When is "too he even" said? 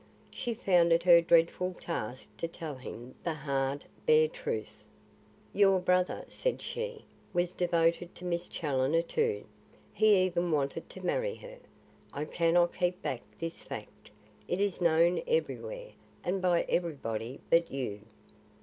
9.03-10.49